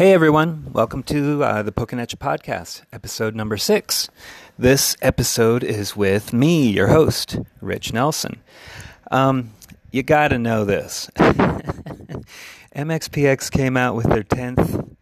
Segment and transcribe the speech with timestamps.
[0.00, 4.08] Hey everyone, welcome to uh, the Pokinatcha Podcast, episode number six.
[4.58, 8.40] This episode is with me, your host, Rich Nelson.
[9.10, 9.52] Um,
[9.90, 11.10] you gotta know this.
[12.74, 14.96] MXPX came out with their 10th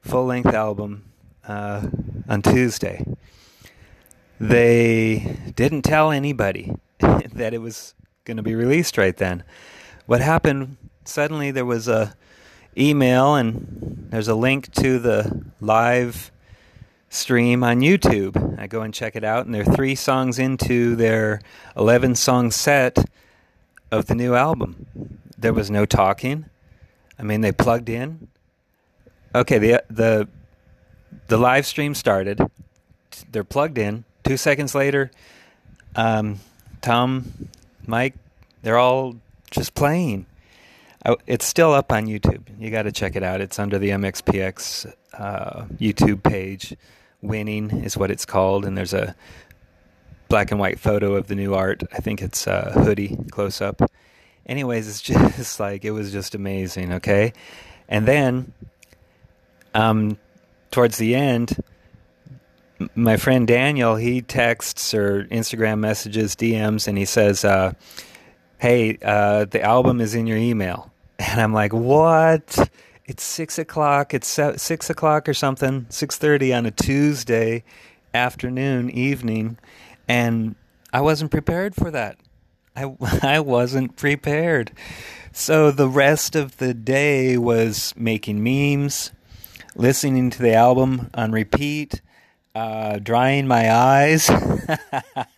[0.00, 1.10] full length album
[1.48, 1.88] uh,
[2.28, 3.04] on Tuesday.
[4.38, 7.94] They didn't tell anybody that it was
[8.24, 9.42] going to be released right then.
[10.06, 12.14] What happened, suddenly there was a
[12.76, 16.30] email and there's a link to the live
[17.08, 18.58] stream on YouTube.
[18.58, 21.40] I go and check it out, and they're three songs into their
[21.76, 23.04] 11 song set
[23.90, 24.86] of the new album.
[25.38, 26.46] There was no talking.
[27.18, 28.28] I mean, they plugged in.
[29.34, 30.28] Okay, the the
[31.28, 32.40] the live stream started.
[33.30, 34.04] They're plugged in.
[34.24, 35.10] Two seconds later,
[35.94, 36.40] um,
[36.80, 37.48] Tom,
[37.86, 38.14] Mike,
[38.62, 39.16] they're all
[39.50, 40.26] just playing.
[41.26, 42.42] It's still up on YouTube.
[42.58, 43.40] You got to check it out.
[43.40, 46.74] It's under the MXPX uh, YouTube page.
[47.22, 49.14] Winning is what it's called, and there's a
[50.28, 51.82] black and white photo of the new art.
[51.92, 53.80] I think it's a hoodie close up.
[54.46, 55.00] Anyways, it's
[55.36, 56.94] just like it was just amazing.
[56.94, 57.32] Okay,
[57.88, 58.52] and then
[59.74, 60.18] um,
[60.70, 61.62] towards the end,
[62.94, 67.72] my friend Daniel he texts or Instagram messages, DMs, and he says, uh,
[68.58, 72.70] "Hey, uh, the album is in your email." And I'm like, what?
[73.04, 74.14] It's six o'clock.
[74.14, 75.86] It's six o'clock or something.
[75.88, 77.62] Six thirty on a Tuesday
[78.12, 79.58] afternoon, evening,
[80.08, 80.56] and
[80.92, 82.18] I wasn't prepared for that.
[82.74, 84.72] I I wasn't prepared.
[85.32, 89.12] So the rest of the day was making memes,
[89.74, 92.00] listening to the album on repeat,
[92.54, 94.30] uh, drying my eyes.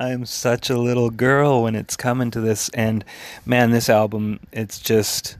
[0.00, 2.68] I'm such a little girl when it's coming to this.
[2.70, 3.04] And
[3.44, 5.36] man, this album, it's just.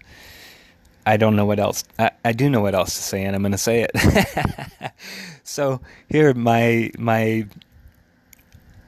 [1.09, 1.85] I don't know what else.
[2.01, 4.93] I, I do know what else to say, and I'm going to say it.
[5.45, 7.47] so here, my my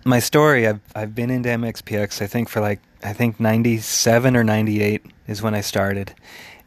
[0.05, 0.66] my story.
[0.66, 2.21] I've I've been into MXPX.
[2.21, 6.12] I think for like I think 97 or 98 is when I started,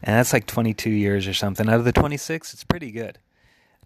[0.02, 1.68] and that's like 22 years or something.
[1.68, 3.18] Out of the 26, it's pretty good.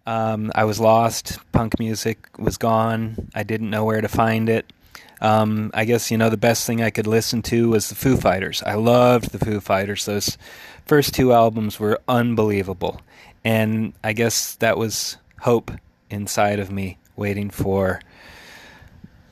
[0.07, 1.39] Um, I was lost.
[1.53, 3.29] Punk music was gone.
[3.35, 4.73] I didn't know where to find it.
[5.21, 8.17] Um, I guess you know the best thing I could listen to was the Foo
[8.17, 8.63] Fighters.
[8.65, 10.05] I loved the Foo Fighters.
[10.05, 10.37] Those
[10.85, 13.01] first two albums were unbelievable,
[13.45, 15.71] and I guess that was hope
[16.11, 18.01] inside of me, waiting for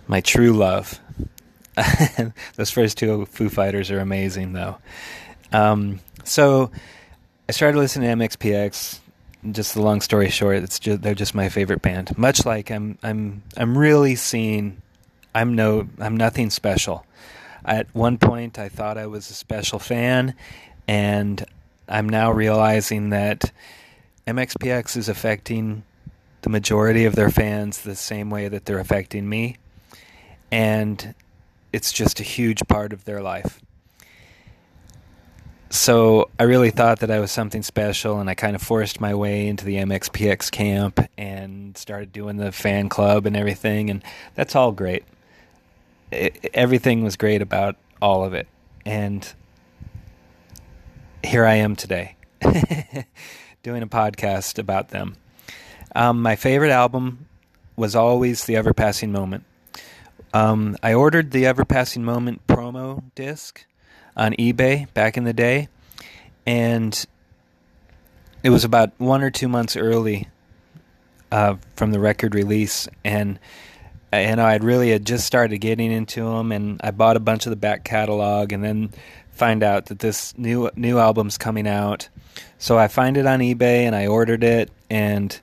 [0.06, 1.01] my true love.
[2.56, 4.79] Those first two Foo Fighters are amazing, though.
[5.53, 6.71] Um, so
[7.49, 9.01] I started listening to MXPX.
[9.50, 12.16] Just the long story short, it's just, they're just my favorite band.
[12.16, 14.81] Much like I'm, I'm, I'm really seeing
[15.34, 17.05] I'm no I'm nothing special.
[17.65, 20.34] At one point I thought I was a special fan
[20.87, 21.44] and
[21.88, 23.53] I'm now realizing that
[24.27, 25.82] MXPX is affecting
[26.43, 29.56] the majority of their fans the same way that they're affecting me
[30.53, 31.15] and
[31.72, 33.61] it's just a huge part of their life.
[35.75, 39.12] So I really thought that I was something special, and I kind of forced my
[39.15, 44.03] way into the MXPX camp and started doing the fan club and everything, and
[44.37, 45.05] that's all great
[46.15, 48.47] it, everything was great about all of it.
[48.85, 49.31] And
[51.23, 52.17] here I am today
[53.62, 55.17] doing a podcast about them.
[55.95, 57.27] Um, my favorite album
[57.77, 59.45] was always The Ever Passing Moment.
[60.33, 63.65] Um, I ordered the Ever Passing Moment promo disc
[64.16, 65.69] on eBay back in the day,
[66.47, 67.06] and
[68.42, 70.28] it was about one or two months early
[71.32, 73.38] uh, from the record release, and
[74.12, 77.47] you know, I'd really had just started getting into them, and I bought a bunch
[77.47, 78.91] of the back catalog, and then
[79.32, 82.08] find out that this new new album's coming out.
[82.58, 85.38] So I find it on eBay, and I ordered it, and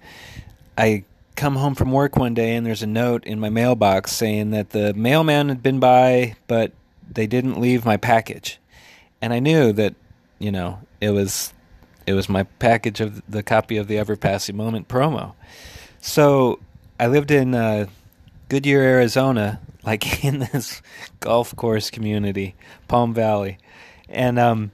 [0.77, 1.03] I
[1.35, 4.69] come home from work one day, and there's a note in my mailbox saying that
[4.69, 6.71] the mailman had been by, but
[7.11, 8.59] they didn't leave my package,
[9.21, 9.95] and I knew that,
[10.39, 11.53] you know, it was
[12.05, 15.33] it was my package of the copy of the Ever Passing Moment promo.
[15.99, 16.59] So
[16.99, 17.53] I lived in.
[17.53, 17.87] Uh,
[18.51, 20.81] Goodyear, Arizona, like in this
[21.21, 22.53] golf course community,
[22.89, 23.59] Palm Valley.
[24.09, 24.71] And um,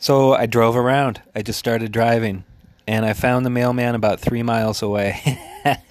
[0.00, 1.22] so I drove around.
[1.32, 2.42] I just started driving.
[2.88, 5.38] And I found the mailman about three miles away.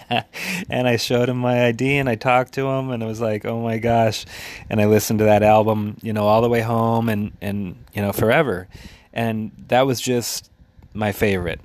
[0.69, 3.45] and I showed him my ID and I talked to him and I was like,
[3.45, 4.25] oh my gosh.
[4.69, 8.01] And I listened to that album, you know, all the way home and, and you
[8.01, 8.67] know, forever.
[9.13, 10.49] And that was just
[10.93, 11.61] my favorite.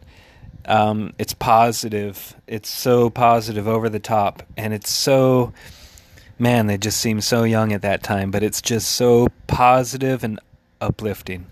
[0.67, 2.35] Um, it's positive.
[2.47, 5.53] It's so positive, over the top, and it's so
[6.39, 6.67] man.
[6.67, 10.41] They just seem so young at that time, but it's just so positive and
[10.81, 11.47] uplifting.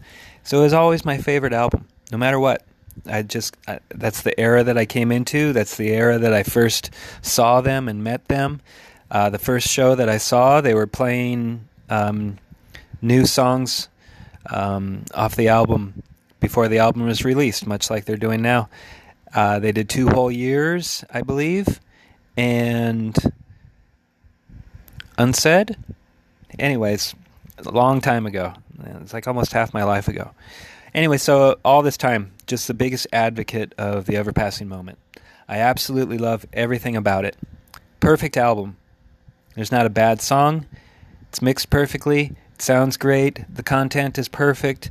[0.44, 2.64] So it was always my favorite album, no matter what.
[3.06, 5.52] I just I, that's the era that I came into.
[5.52, 6.90] That's the era that I first
[7.20, 8.60] saw them and met them.
[9.10, 12.38] Uh, the first show that I saw, they were playing um,
[13.02, 13.88] new songs
[14.48, 16.02] um, off the album
[16.40, 18.68] before the album was released, much like they're doing now.
[19.34, 21.80] Uh, they did two whole years, I believe,
[22.36, 23.16] and
[25.18, 25.76] unsaid.
[26.58, 27.14] Anyways,
[27.58, 28.54] a long time ago.
[29.00, 30.32] It's like almost half my life ago.
[30.94, 34.98] Anyway, so all this time, just the biggest advocate of the ever passing moment.
[35.48, 37.36] I absolutely love everything about it.
[38.00, 38.76] Perfect album.
[39.54, 40.66] There's not a bad song.
[41.28, 42.36] It's mixed perfectly.
[42.54, 43.44] It sounds great.
[43.54, 44.90] The content is perfect.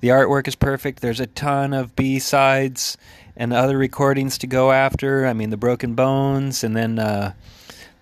[0.00, 1.00] The artwork is perfect.
[1.00, 2.96] There's a ton of B sides
[3.36, 5.26] and other recordings to go after.
[5.26, 7.32] I mean, the Broken Bones, and then uh,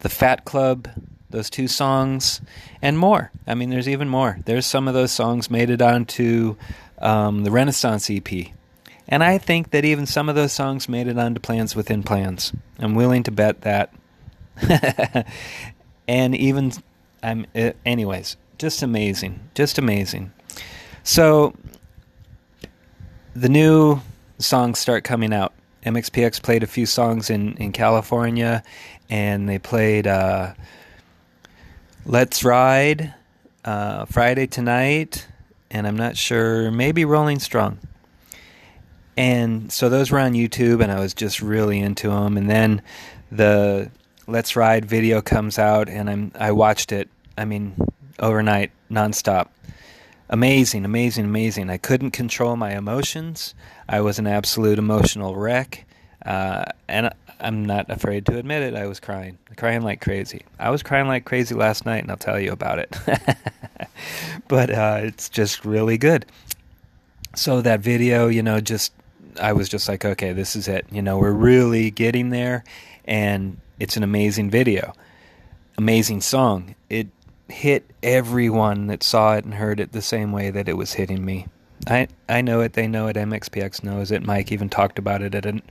[0.01, 0.89] the Fat Club,
[1.31, 2.41] those two songs,
[2.83, 3.31] and more.
[3.47, 4.39] I mean, there's even more.
[4.45, 6.57] There's some of those songs made it onto
[6.99, 8.29] um, the Renaissance EP.
[9.11, 12.53] And I think that even some of those songs made it onto Plans Within Plans.
[12.79, 13.93] I'm willing to bet that.
[16.09, 16.73] and even,
[17.21, 19.41] I'm, uh, anyways, just amazing.
[19.55, 20.33] Just amazing.
[21.03, 21.55] So,
[23.35, 24.01] the new
[24.39, 25.55] songs start coming out.
[25.85, 28.63] MXPX played a few songs in, in California,
[29.09, 30.53] and they played uh,
[32.07, 33.15] Let's Ride,
[33.65, 35.27] uh, Friday Tonight,
[35.71, 37.79] and I'm not sure, maybe Rolling Strong.
[39.17, 42.37] And so those were on YouTube, and I was just really into them.
[42.37, 42.83] And then
[43.31, 43.91] the
[44.27, 47.09] Let's Ride video comes out, and I'm I watched it.
[47.37, 47.75] I mean,
[48.19, 49.49] overnight, nonstop.
[50.29, 51.71] Amazing, amazing, amazing.
[51.71, 53.55] I couldn't control my emotions.
[53.89, 55.85] I was an absolute emotional wreck,
[56.25, 58.77] uh, and I'm not afraid to admit it.
[58.77, 60.45] I was crying, crying like crazy.
[60.59, 62.97] I was crying like crazy last night, and I'll tell you about it.
[64.49, 66.27] but uh, it's just really good.
[67.35, 68.93] So that video, you know, just
[69.41, 70.87] I was just like, okay, this is it.
[70.91, 72.65] You know, we're really getting there,
[73.05, 74.95] and it's an amazing video,
[75.77, 76.75] amazing song.
[76.89, 77.09] It
[77.49, 81.25] hit everyone that saw it and heard it the same way that it was hitting
[81.25, 81.47] me.
[81.87, 82.75] I I know it.
[82.75, 83.17] They know it.
[83.17, 84.23] MXPX knows it.
[84.23, 85.63] Mike even talked about it at an,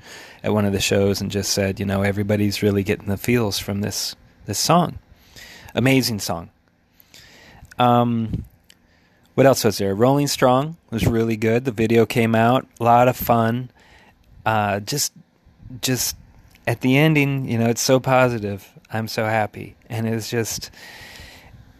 [0.43, 3.59] at one of the shows and just said, you know, everybody's really getting the feels
[3.59, 4.15] from this
[4.45, 4.97] this song.
[5.75, 6.49] Amazing song.
[7.77, 8.43] Um,
[9.35, 9.95] what else was there?
[9.95, 11.65] Rolling Strong was really good.
[11.65, 13.71] The video came out, a lot of fun.
[14.45, 15.13] Uh, just
[15.81, 16.15] just
[16.67, 18.67] at the ending, you know, it's so positive.
[18.91, 20.71] I'm so happy, and it's just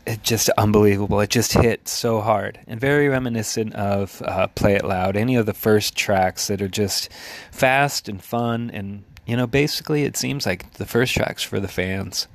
[0.09, 1.19] it's just unbelievable.
[1.19, 5.45] It just hit so hard and very reminiscent of uh, Play It Loud, any of
[5.45, 7.11] the first tracks that are just
[7.51, 8.71] fast and fun.
[8.73, 12.27] And, you know, basically it seems like the first tracks for the fans.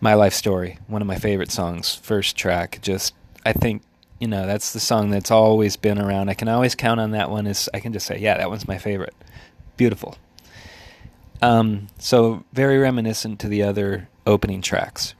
[0.00, 2.78] My Life Story, one of my favorite songs, first track.
[2.82, 3.14] Just,
[3.44, 3.82] I think,
[4.18, 6.28] you know, that's the song that's always been around.
[6.28, 8.66] I can always count on that one as I can just say, yeah, that one's
[8.66, 9.14] my favorite.
[9.76, 10.16] Beautiful.
[11.42, 15.14] Um, so very reminiscent to the other opening tracks.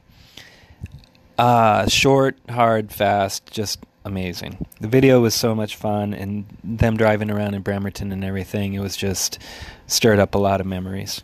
[1.39, 4.67] Uh, short, hard, fast, just amazing.
[4.81, 8.81] The video was so much fun, and them driving around in Bremerton and everything, it
[8.81, 9.39] was just
[9.87, 11.23] stirred up a lot of memories.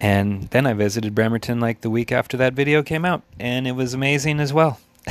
[0.00, 3.72] And then I visited Bremerton like the week after that video came out, and it
[3.72, 4.80] was amazing as well.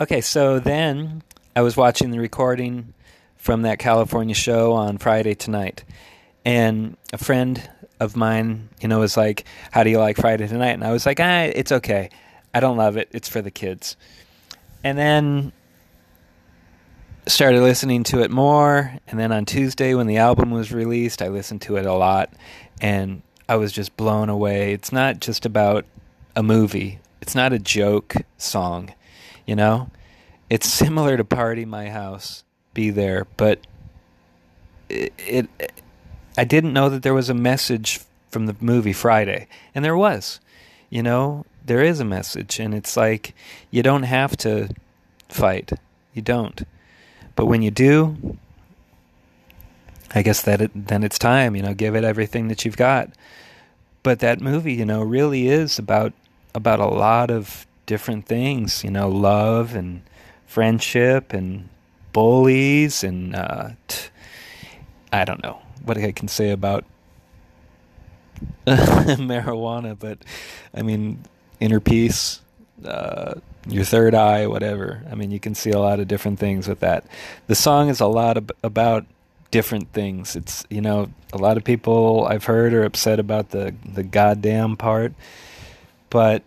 [0.00, 1.22] okay, so then
[1.54, 2.94] I was watching the recording
[3.36, 5.84] from that California show on Friday tonight,
[6.44, 7.70] and a friend
[8.00, 11.06] of mine, you know, was like, "How do you like Friday tonight?" And I was
[11.06, 12.10] like, "Ah, it's okay."
[12.52, 13.08] I don't love it.
[13.12, 13.96] It's for the kids.
[14.84, 15.52] And then
[17.26, 18.98] started listening to it more.
[19.08, 22.32] And then on Tuesday, when the album was released, I listened to it a lot.
[22.80, 24.72] And I was just blown away.
[24.72, 25.84] It's not just about
[26.36, 28.92] a movie, it's not a joke song,
[29.46, 29.90] you know?
[30.50, 33.60] It's similar to Party My House, Be There, but
[34.88, 35.48] it, it
[36.36, 39.46] I didn't know that there was a message from the movie Friday.
[39.74, 40.40] And there was.
[40.90, 43.34] You know, there is a message, and it's like
[43.70, 44.68] you don't have to
[45.28, 45.72] fight.
[46.12, 46.62] You don't.
[47.34, 48.36] But when you do,
[50.14, 51.56] I guess that it, then it's time.
[51.56, 53.10] You know, give it everything that you've got.
[54.04, 56.12] But that movie, you know, really is about
[56.54, 58.84] about a lot of different things.
[58.84, 60.02] You know, love and
[60.46, 61.68] friendship and
[62.12, 64.08] bullies and uh, t-
[65.12, 66.84] I don't know what I can say about
[68.66, 70.18] marijuana, but
[70.72, 71.24] I mean,
[71.60, 72.40] inner peace,
[72.84, 73.34] uh,
[73.68, 75.02] your third eye, whatever.
[75.10, 77.04] I mean, you can see a lot of different things with that.
[77.46, 79.06] The song is a lot of, about
[79.50, 80.34] different things.
[80.34, 84.76] It's you know a lot of people I've heard are upset about the the goddamn
[84.76, 85.14] part,
[86.10, 86.42] but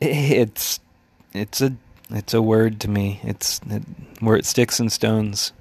[0.00, 0.80] it's
[1.32, 1.74] it's a
[2.10, 3.20] it's a word to me.
[3.22, 3.82] It's it,
[4.20, 5.52] where it sticks and stones.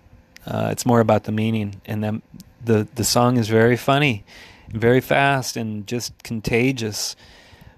[0.46, 2.22] Uh, it's more about the meaning, and then
[2.64, 4.24] the the song is very funny,
[4.70, 7.16] very fast, and just contagious.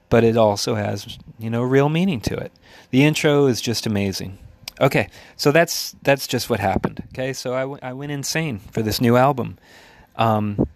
[0.10, 2.52] But it also has you know real meaning to it.
[2.92, 4.38] The intro is just amazing.
[4.80, 7.04] Okay, so that's that's just what happened.
[7.14, 9.58] Okay, so I, w- I went insane for this new album.
[10.16, 10.68] Um,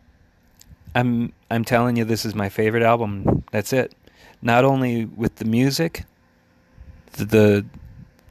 [0.96, 3.44] I'm I'm telling you, this is my favorite album.
[3.52, 3.94] That's it.
[4.41, 6.05] Not only with the music,
[7.13, 7.65] the, the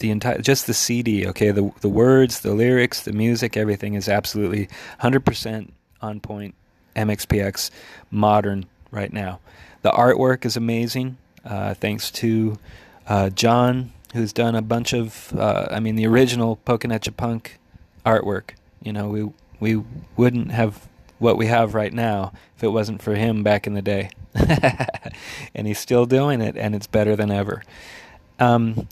[0.01, 1.27] the entire just the CD.
[1.29, 4.69] Okay, the the words, the lyrics, the music, everything is absolutely
[5.01, 6.55] 100% on point.
[6.97, 7.71] MXPX
[8.11, 9.39] modern right now.
[9.83, 11.17] The artwork is amazing.
[11.45, 12.59] Uh, thanks to
[13.07, 17.59] uh, John, who's done a bunch of, uh, I mean, the original Pokinatcha Punk
[18.05, 18.51] artwork.
[18.83, 19.85] You know, we we
[20.17, 20.89] wouldn't have
[21.19, 24.11] what we have right now if it wasn't for him back in the day.
[25.55, 27.63] and he's still doing it, and it's better than ever.
[28.39, 28.89] Um,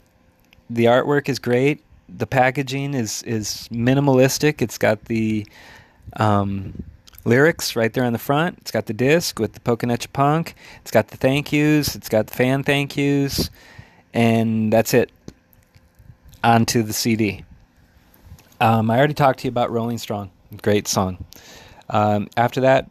[0.69, 1.83] the artwork is great.
[2.07, 4.61] The packaging is is minimalistic.
[4.61, 5.45] It's got the
[6.17, 6.83] um,
[7.25, 8.57] lyrics right there on the front.
[8.59, 10.55] It's got the disc with the Pokinatcha Punk.
[10.81, 11.95] It's got the thank yous.
[11.95, 13.49] It's got the fan thank yous,
[14.13, 15.11] and that's it.
[16.43, 17.43] Onto the CD.
[18.61, 20.31] Um, I already talked to you about Rolling Strong.
[20.61, 21.23] Great song.
[21.89, 22.89] Um, after that,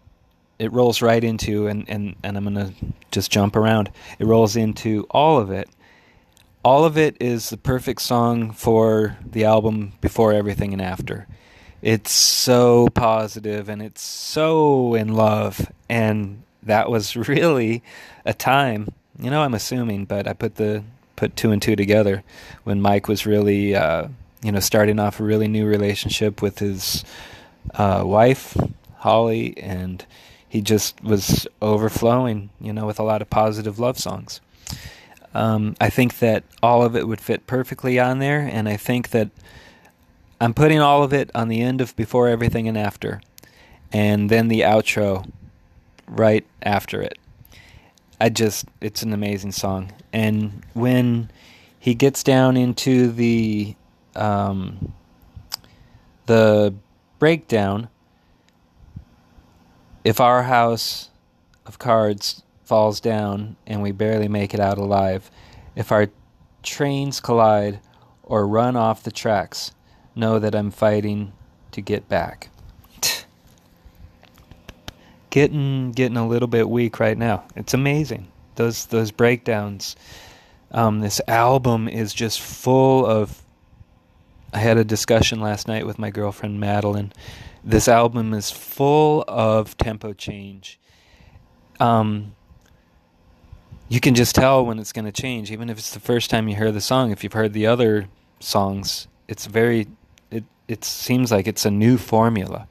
[0.58, 2.72] it rolls right into, and, and, and I'm to
[3.10, 3.90] just jump around.
[4.18, 5.68] It rolls into all of it.
[6.64, 11.26] All of it is the perfect song for the album Before Everything and After.
[11.80, 15.70] It's so positive and it's so in love.
[15.88, 17.82] And that was really
[18.24, 20.82] a time, you know, I'm assuming, but I put the
[21.16, 22.22] put two and two together
[22.62, 24.08] when Mike was really, uh,
[24.42, 27.04] you know, starting off a really new relationship with his
[27.74, 28.56] uh, wife,
[28.98, 30.04] Holly, and
[30.48, 34.40] he just was overflowing, you know, with a lot of positive love songs.
[35.34, 39.10] Um, I think that all of it would fit perfectly on there, and I think
[39.10, 39.30] that
[40.40, 43.20] I'm putting all of it on the end of Before Everything and After,
[43.92, 45.30] and then the outro
[46.06, 47.18] right after it.
[48.20, 49.92] I just, it's an amazing song.
[50.12, 51.30] And when
[51.78, 53.76] he gets down into the,
[54.16, 54.94] um,
[56.26, 56.74] the
[57.18, 57.88] breakdown,
[60.08, 61.10] if our house
[61.66, 65.30] of cards falls down and we barely make it out alive,
[65.76, 66.08] if our
[66.62, 67.78] trains collide
[68.22, 69.72] or run off the tracks,
[70.14, 71.34] know that I'm fighting
[71.72, 72.48] to get back.
[75.30, 77.44] getting getting a little bit weak right now.
[77.54, 78.28] It's amazing.
[78.54, 79.94] Those those breakdowns.
[80.70, 83.42] Um, this album is just full of.
[84.54, 87.12] I had a discussion last night with my girlfriend Madeline
[87.64, 90.78] this album is full of tempo change.
[91.80, 92.34] Um,
[93.88, 96.48] you can just tell when it's going to change, even if it's the first time
[96.48, 97.10] you hear the song.
[97.10, 98.08] If you've heard the other
[98.40, 99.88] songs, it's very.
[100.30, 102.68] It it seems like it's a new formula.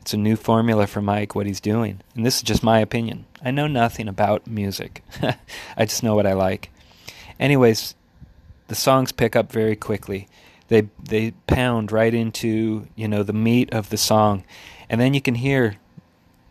[0.00, 3.26] It's a new formula for Mike what he's doing, and this is just my opinion.
[3.42, 5.02] I know nothing about music.
[5.76, 6.70] I just know what I like.
[7.38, 7.94] Anyways,
[8.68, 10.28] the songs pick up very quickly
[10.70, 14.44] they they pound right into you know the meat of the song,
[14.88, 15.76] and then you can hear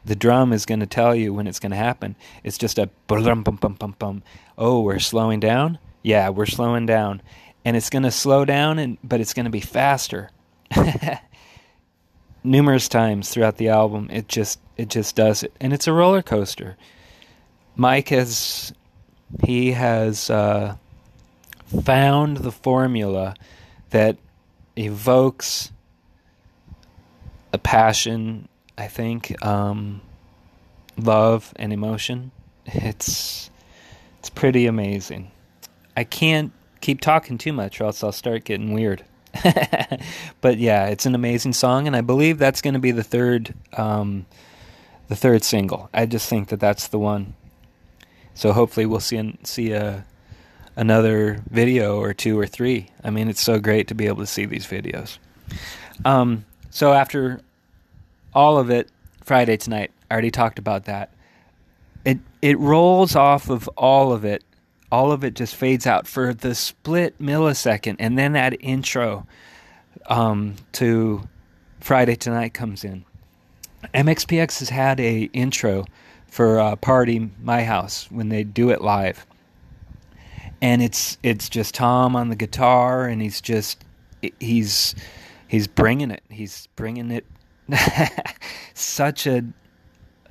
[0.05, 2.15] the drum is going to tell you when it's going to happen.
[2.43, 4.23] It's just a bum bum bum bum bum.
[4.57, 5.79] Oh, we're slowing down.
[6.03, 7.21] Yeah, we're slowing down,
[7.63, 10.29] and it's going to slow down, and but it's going to be faster.
[12.43, 16.21] Numerous times throughout the album, it just it just does it, and it's a roller
[16.21, 16.75] coaster.
[17.77, 18.73] Mike has
[19.45, 20.75] he has uh,
[21.85, 23.35] found the formula
[23.89, 24.17] that
[24.75, 25.71] evokes
[27.51, 30.01] a passion, I think, um,
[30.97, 32.31] love and emotion.
[32.65, 33.49] It's
[34.19, 35.31] it's pretty amazing.
[35.95, 39.03] I can't keep talking too much, or else I'll start getting weird.
[40.41, 43.53] but yeah, it's an amazing song, and I believe that's going to be the third
[43.73, 44.25] um,
[45.07, 45.89] the third single.
[45.93, 47.33] I just think that that's the one.
[48.33, 50.05] So hopefully we'll see see a
[50.79, 52.89] another video or two or three.
[53.03, 55.17] I mean, it's so great to be able to see these videos.
[56.05, 57.41] Um, so after
[58.33, 58.89] all of it,
[59.25, 61.13] Friday tonight, I already talked about that.
[62.05, 64.41] It it rolls off of all of it.
[64.89, 69.27] All of it just fades out for the split millisecond, and then that intro
[70.07, 71.27] um, to
[71.81, 73.03] Friday tonight comes in.
[73.93, 75.85] MXPX has had a intro
[76.27, 79.25] for uh, Party My House when they do it live
[80.61, 83.83] and it's it's just Tom on the guitar, and he's just
[84.39, 84.95] he's
[85.47, 86.23] he's bringing it.
[86.29, 87.25] He's bringing it.
[88.73, 89.43] Such a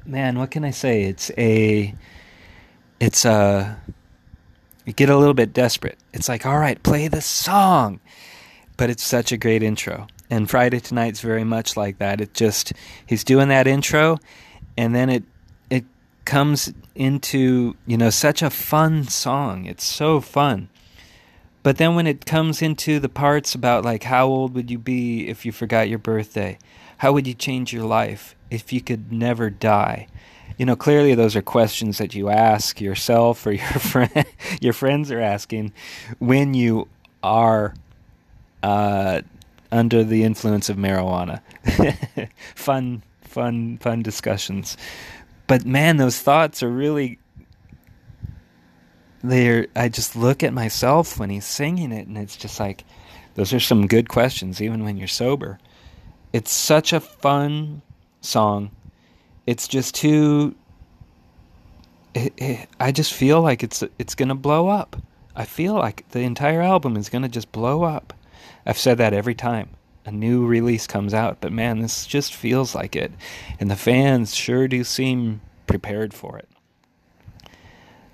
[0.04, 0.38] man.
[0.38, 1.02] What can I say?
[1.04, 1.94] It's a
[3.00, 3.80] it's a
[4.84, 5.98] you get a little bit desperate.
[6.14, 8.00] It's like, all right, play the song,
[8.76, 10.06] but it's such a great intro.
[10.30, 12.20] and Friday tonight's very much like that.
[12.20, 12.72] It just
[13.06, 14.18] he's doing that intro,
[14.76, 15.24] and then it
[16.28, 19.64] comes into you know such a fun song.
[19.64, 20.68] It's so fun.
[21.62, 25.26] But then when it comes into the parts about like how old would you be
[25.26, 26.58] if you forgot your birthday?
[26.98, 30.06] How would you change your life if you could never die?
[30.58, 34.26] You know, clearly those are questions that you ask yourself or your friend
[34.60, 35.72] your friends are asking
[36.18, 36.88] when you
[37.22, 37.74] are
[38.62, 39.22] uh,
[39.72, 41.40] under the influence of marijuana.
[42.54, 44.76] fun, fun, fun discussions.
[45.48, 47.18] But man, those thoughts are really.
[49.24, 49.66] They're.
[49.74, 52.84] I just look at myself when he's singing it, and it's just like,
[53.34, 55.58] those are some good questions, even when you're sober.
[56.32, 57.82] It's such a fun
[58.20, 58.70] song.
[59.46, 60.54] It's just too.
[62.14, 64.96] It, it, I just feel like it's it's gonna blow up.
[65.34, 68.12] I feel like the entire album is gonna just blow up.
[68.66, 69.70] I've said that every time
[70.08, 73.12] a new release comes out, but man, this just feels like it.
[73.60, 76.48] And the fans sure do seem prepared for it.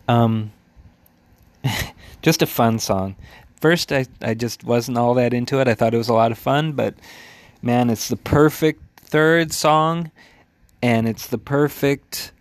[0.08, 0.52] Um,
[2.22, 3.14] just a fun song.
[3.60, 5.68] First, I, I just wasn't all that into it.
[5.68, 6.96] I thought it was a lot of fun, but
[7.62, 10.10] man, it's the perfect third song,
[10.82, 12.32] and it's the perfect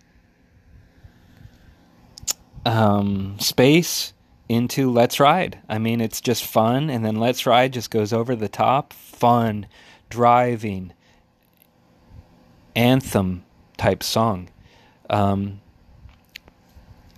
[2.66, 4.13] um, space
[4.48, 5.58] into Let's Ride.
[5.68, 8.92] I mean, it's just fun, and then Let's Ride just goes over the top.
[8.92, 9.66] Fun,
[10.10, 10.92] driving,
[12.76, 13.44] anthem
[13.76, 14.48] type song.
[15.08, 15.60] Um,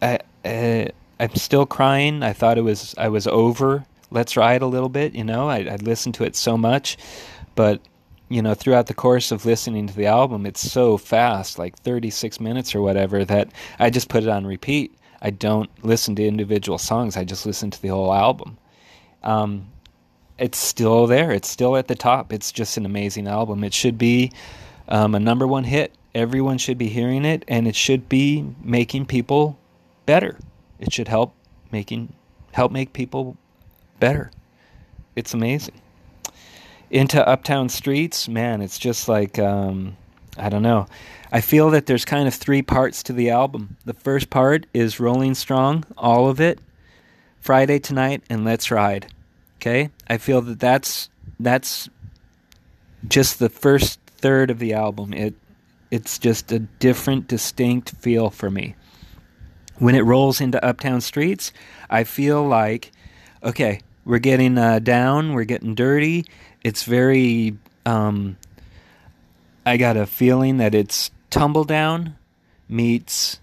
[0.00, 2.23] I, I, I'm still crying.
[2.23, 5.14] I thought it was I was over Let's Ride a little bit.
[5.14, 6.97] You know, I, I listened to it so much,
[7.54, 7.80] but
[8.28, 12.40] you know, throughout the course of listening to the album, it's so fast, like 36
[12.40, 16.78] minutes or whatever, that I just put it on repeat I don't listen to individual
[16.78, 17.16] songs.
[17.16, 18.58] I just listen to the whole album.
[19.23, 19.68] Um,
[20.38, 21.30] it's still there.
[21.32, 22.32] It's still at the top.
[22.32, 23.64] It's just an amazing album.
[23.64, 24.32] It should be
[24.88, 25.94] um, a number one hit.
[26.14, 29.58] Everyone should be hearing it, and it should be making people
[30.06, 30.38] better.
[30.78, 31.34] It should help
[31.73, 32.12] making
[32.52, 33.36] help make people
[34.00, 34.30] better.
[35.14, 35.80] It's amazing.
[36.91, 39.97] Into Uptown Streets, man, it's just like um,
[40.38, 40.86] I don't know.
[41.32, 43.76] I feel that there's kind of three parts to the album.
[43.84, 46.60] The first part is Rolling Strong, all of it,
[47.41, 49.12] Friday Tonight, and Let's Ride.
[49.56, 49.91] Okay?
[50.08, 51.08] I feel that that's
[51.41, 51.89] that's
[53.08, 55.12] just the first third of the album.
[55.12, 55.34] It
[55.91, 58.75] it's just a different, distinct feel for me.
[59.78, 61.52] When it rolls into Uptown Streets,
[61.89, 62.91] I feel like,
[63.43, 66.25] okay, we're getting uh, down, we're getting dirty.
[66.65, 68.36] It's very um,
[69.65, 72.14] I got a feeling that it's Tumbledown
[72.66, 73.40] meets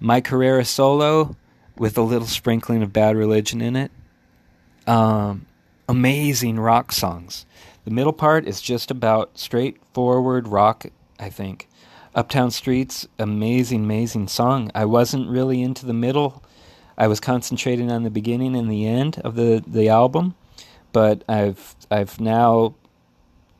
[0.00, 1.36] Mike Herrera solo
[1.76, 3.90] with a little sprinkling of Bad Religion in it.
[4.86, 5.44] Um,
[5.86, 7.44] amazing rock songs.
[7.84, 10.86] The middle part is just about straightforward rock,
[11.18, 11.68] I think.
[12.14, 14.70] Uptown Streets, amazing, amazing song.
[14.74, 16.42] I wasn't really into the middle.
[16.96, 20.36] I was concentrating on the beginning and the end of the, the album,
[20.90, 22.76] but I've I've now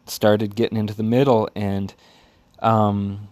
[0.06, 1.92] started getting into the middle, and
[2.60, 3.28] um,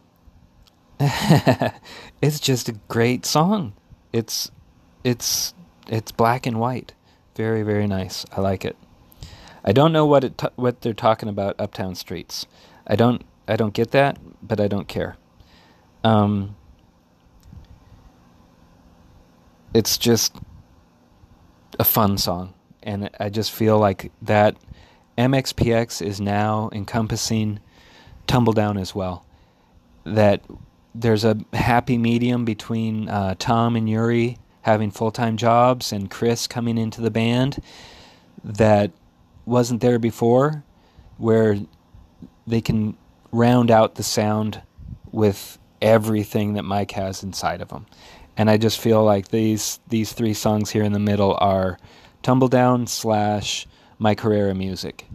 [2.20, 3.72] it's just a great song.
[4.12, 4.50] It's
[5.04, 5.54] it's
[5.86, 6.94] it's black and white,
[7.36, 8.26] very very nice.
[8.32, 8.76] I like it.
[9.64, 12.46] I don't know what it t- what they're talking about uptown streets.
[12.86, 15.16] I don't I don't get that, but I don't care.
[16.02, 16.56] Um,
[19.72, 20.34] it's just
[21.78, 24.56] a fun song, and I just feel like that
[25.16, 27.60] MXPX is now encompassing
[28.26, 29.24] Tumbledown as well.
[30.04, 30.42] That
[31.00, 36.46] there's a happy medium between uh, Tom and Yuri having full time jobs and Chris
[36.46, 37.62] coming into the band
[38.42, 38.90] that
[39.46, 40.64] wasn't there before,
[41.16, 41.58] where
[42.46, 42.96] they can
[43.32, 44.62] round out the sound
[45.12, 47.86] with everything that Mike has inside of them.
[48.36, 51.78] And I just feel like these these three songs here in the middle are
[52.22, 53.66] Tumbledown slash
[53.98, 55.06] Mike Herrera music.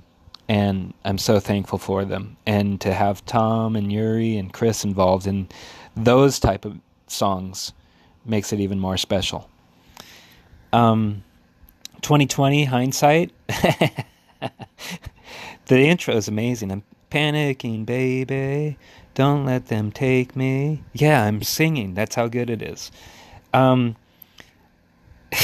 [0.49, 2.37] And I'm so thankful for them.
[2.45, 5.47] And to have Tom and Yuri and Chris involved in
[5.95, 6.77] those type of
[7.07, 7.73] songs
[8.25, 9.49] makes it even more special.
[10.71, 11.23] Um,
[12.01, 13.31] 2020 hindsight.
[13.47, 14.01] the
[15.69, 16.71] intro is amazing.
[16.71, 18.77] I'm panicking, baby.
[19.13, 20.83] Don't let them take me.
[20.93, 21.93] Yeah, I'm singing.
[21.93, 22.91] That's how good it is.
[23.53, 23.95] Um,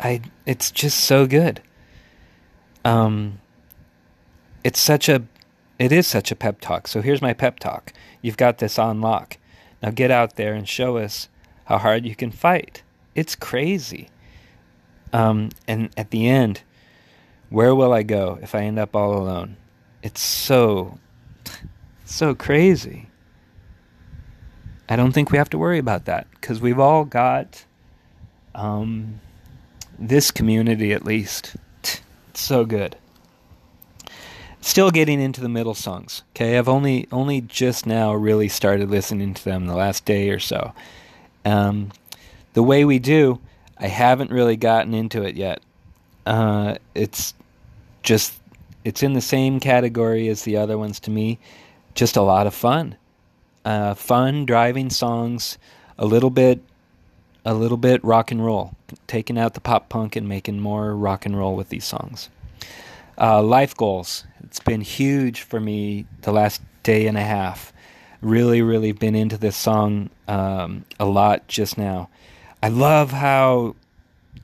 [0.00, 1.62] I it's just so good.
[2.84, 3.40] Um
[4.64, 5.24] it's such a
[5.78, 6.88] it is such a pep talk.
[6.88, 7.92] So here's my pep talk.
[8.22, 9.38] You've got this on lock.
[9.82, 11.28] Now get out there and show us
[11.66, 12.82] how hard you can fight.
[13.14, 14.10] It's crazy.
[15.12, 16.62] Um and at the end
[17.50, 19.56] Where will I go if I end up all alone?
[20.02, 20.98] It's so,
[22.04, 23.08] so crazy.
[24.88, 27.66] I don't think we have to worry about that because we've all got
[28.54, 29.20] um,
[29.98, 31.56] this community at least.
[32.34, 32.96] So good.
[34.60, 36.22] Still getting into the middle songs.
[36.30, 40.38] Okay, I've only only just now really started listening to them the last day or
[40.38, 40.72] so.
[41.44, 41.90] Um,
[42.54, 43.40] the way we do,
[43.78, 45.60] I haven't really gotten into it yet.
[46.24, 47.34] Uh, it's
[48.04, 48.34] just
[48.84, 51.38] it's in the same category as the other ones to me.
[51.94, 52.96] Just a lot of fun,
[53.64, 55.58] uh, fun driving songs,
[55.98, 56.62] a little bit,
[57.44, 58.74] a little bit rock and roll,
[59.06, 62.28] taking out the pop punk and making more rock and roll with these songs.
[63.18, 64.24] Uh, life goals.
[64.44, 67.72] It's been huge for me the last day and a half.
[68.20, 72.08] Really, really been into this song um, a lot just now.
[72.62, 73.74] I love how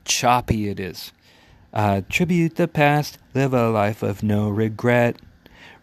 [0.03, 1.13] choppy it is.
[1.73, 5.17] Uh, tribute the past, live a life of no regret.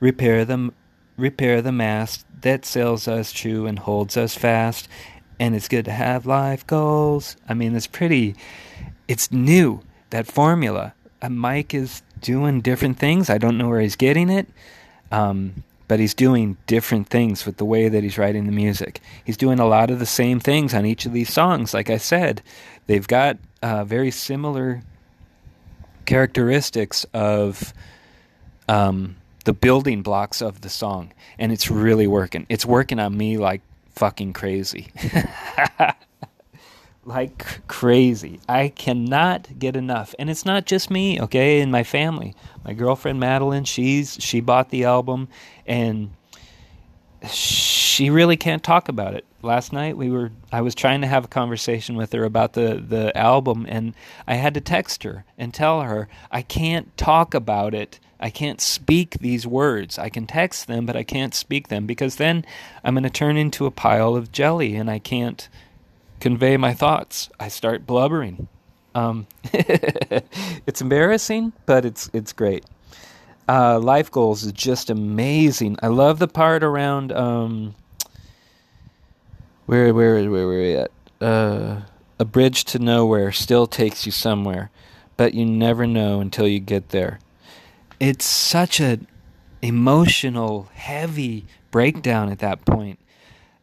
[0.01, 0.73] Repair the,
[1.17, 4.89] repair the mast that sails us true and holds us fast.
[5.39, 7.37] And it's good to have life goals.
[7.49, 8.37] I mean, it's pretty,
[9.07, 10.95] it's new, that formula.
[11.29, 13.29] Mike is doing different things.
[13.29, 14.49] I don't know where he's getting it.
[15.11, 19.01] Um, but he's doing different things with the way that he's writing the music.
[19.25, 21.73] He's doing a lot of the same things on each of these songs.
[21.73, 22.43] Like I said,
[22.87, 24.83] they've got uh, very similar
[26.05, 27.73] characteristics of
[28.69, 32.47] um, the building blocks of the song, and it's really working.
[32.49, 33.63] It's working on me like
[33.97, 34.89] fucking crazy.
[37.05, 38.41] like crazy.
[38.49, 40.15] I cannot get enough.
[40.19, 42.35] And it's not just me, okay, and my family.
[42.65, 45.29] My girlfriend Madeline, she's she bought the album
[45.67, 46.11] and
[47.31, 49.25] she really can't talk about it.
[49.43, 52.85] Last night we were I was trying to have a conversation with her about the
[52.87, 53.95] the album and
[54.27, 58.01] I had to text her and tell her I can't talk about it.
[58.19, 59.99] I can't speak these words.
[59.99, 62.45] I can text them but I can't speak them because then
[62.83, 65.49] I'm going to turn into a pile of jelly and I can't
[66.21, 67.29] convey my thoughts.
[67.39, 68.49] I start blubbering.
[68.95, 72.65] Um, it's embarrassing, but it's it's great.
[73.49, 75.77] Uh, life goals is just amazing.
[75.83, 77.75] I love the part around um,
[79.67, 80.91] where where where where we at?
[81.21, 81.83] Uh,
[82.19, 84.71] a bridge to nowhere still takes you somewhere,
[85.17, 87.19] but you never know until you get there.
[87.99, 88.99] It's such a
[89.63, 92.99] emotional, heavy breakdown at that point.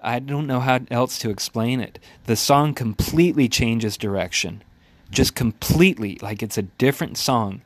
[0.01, 1.99] I don't know how else to explain it.
[2.25, 4.63] The song completely changes direction.
[5.11, 7.61] Just completely like it's a different song.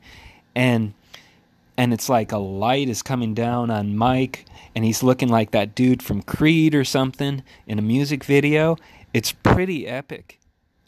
[0.54, 0.94] And
[1.76, 5.74] and it's like a light is coming down on Mike and he's looking like that
[5.74, 8.76] dude from Creed or something in a music video.
[9.14, 10.38] It's pretty epic.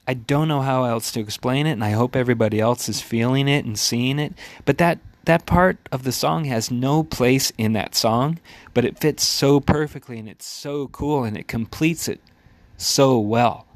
[0.07, 3.49] I don't know how else to explain it and I hope everybody else is feeling
[3.49, 4.35] it and seeing it.
[4.64, 8.38] But that that part of the song has no place in that song,
[8.72, 12.20] but it fits so perfectly and it's so cool and it completes it
[12.76, 13.66] so well.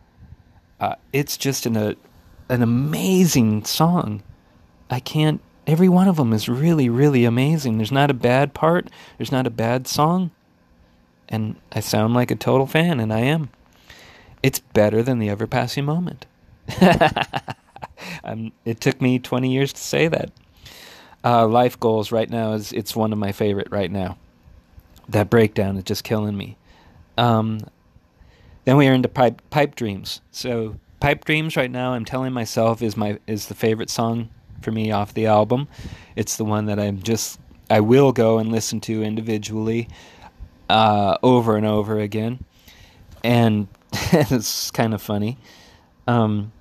[0.80, 1.96] Uh, it's just an, a,
[2.48, 4.22] an amazing song.
[4.90, 7.76] I can't, every one of them is really, really amazing.
[7.76, 10.30] There's not a bad part, there's not a bad song.
[11.28, 13.50] And I sound like a total fan, and I am.
[14.42, 16.26] It's better than the ever passing moment.
[18.64, 20.30] it took me 20 years to say that.
[21.24, 24.18] Uh, life goals right now is it's one of my favorite right now.
[25.08, 26.56] That breakdown is just killing me.
[27.16, 27.60] Um,
[28.64, 30.20] then we are into pipe pipe dreams.
[30.30, 34.28] So pipe dreams right now, I'm telling myself is my is the favorite song
[34.62, 35.68] for me off the album.
[36.16, 37.38] It's the one that I'm just
[37.70, 39.88] I will go and listen to individually
[40.68, 42.44] uh, over and over again,
[43.22, 45.38] and it's kind of funny.
[46.06, 46.52] Um,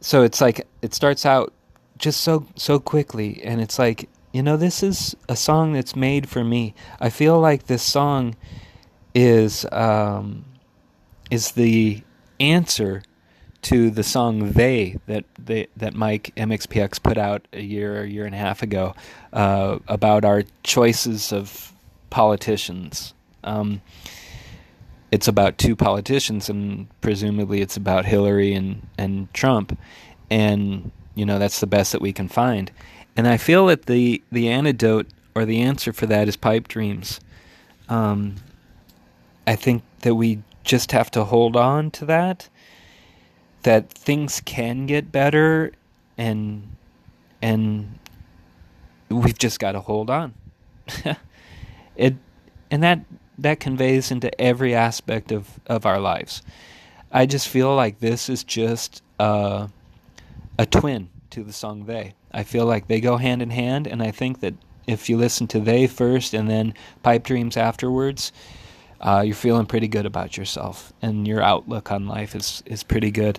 [0.00, 1.52] so it's like it starts out
[1.98, 6.28] just so so quickly and it's like you know this is a song that's made
[6.28, 6.74] for me.
[7.00, 8.36] I feel like this song
[9.14, 10.44] is um
[11.30, 12.02] is the
[12.38, 13.02] answer
[13.62, 18.26] to the song they that they that mike mxpx put out a year a year
[18.26, 18.94] and a half ago
[19.32, 21.72] uh, about our choices of
[22.10, 23.14] politicians.
[23.42, 23.80] Um,
[25.10, 29.78] it's about two politicians and presumably it's about hillary and and trump.
[30.30, 32.70] And you know that's the best that we can find.
[33.16, 37.20] And i feel that the the antidote or the answer for that is pipe dreams.
[37.88, 38.36] Um,
[39.48, 42.48] i think that we just have to hold on to that
[43.66, 45.72] that things can get better
[46.16, 46.76] and
[47.42, 47.98] and
[49.10, 50.34] we've just got to hold on.
[51.96, 52.14] It
[52.70, 53.00] and that
[53.38, 56.42] that conveys into every aspect of of our lives.
[57.10, 59.68] I just feel like this is just uh
[60.58, 62.14] a twin to the song They.
[62.32, 64.54] I feel like they go hand in hand, and I think that
[64.86, 68.32] if you listen to They first and then Pipe Dreams afterwards,
[69.00, 73.10] uh, you're feeling pretty good about yourself, and your outlook on life is, is pretty
[73.10, 73.38] good.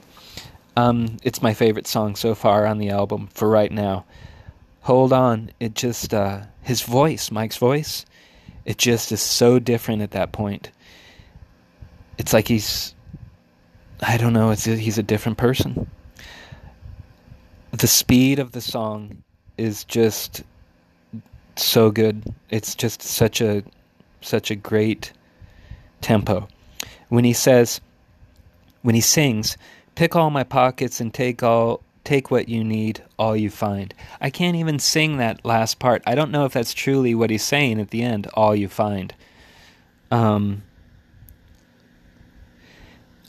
[0.75, 4.05] Um, it's my favorite song so far on the album for right now.
[4.81, 8.05] Hold on, it just, uh, his voice, Mike's voice,
[8.65, 10.71] it just is so different at that point.
[12.17, 12.93] It's like he's,
[14.01, 15.89] I don't know, it's he's a different person.
[17.71, 19.23] The speed of the song
[19.57, 20.43] is just
[21.55, 22.23] so good.
[22.49, 23.63] It's just such a
[24.21, 25.11] such a great
[26.01, 26.47] tempo.
[27.09, 27.81] When he says
[28.83, 29.57] when he sings,
[29.95, 33.93] pick all my pockets and take all take what you need, all you find.
[34.21, 36.01] I can't even sing that last part.
[36.07, 39.13] I don't know if that's truly what he's saying at the end, all you find.
[40.09, 40.63] Um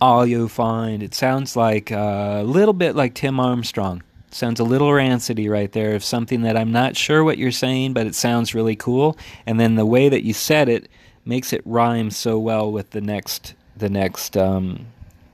[0.00, 1.02] all you find.
[1.02, 4.02] It sounds like uh, a little bit like Tim Armstrong.
[4.30, 7.94] Sounds a little rancidy right there of something that I'm not sure what you're saying,
[7.94, 9.16] but it sounds really cool.
[9.46, 10.88] And then the way that you said it
[11.24, 14.86] makes it rhyme so well with the next the next um,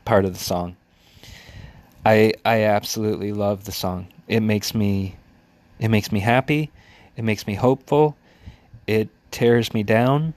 [0.04, 0.76] part of the song.
[2.04, 4.08] I I absolutely love the song.
[4.28, 5.16] It makes me
[5.78, 6.70] it makes me happy.
[7.16, 8.16] It makes me hopeful.
[8.86, 10.34] It tears me down,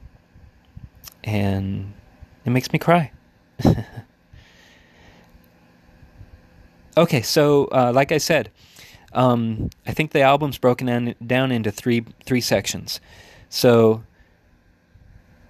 [1.24, 1.94] and
[2.46, 3.12] it makes me cry.
[6.98, 8.50] Okay, so uh, like I said,
[9.14, 13.00] um, I think the album's broken down, down into three three sections.
[13.50, 14.04] So